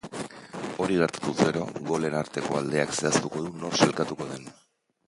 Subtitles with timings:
[0.85, 4.53] Hori gertatuz gero, golen arteko aldeak zehaztuko du nor sailkatuko den.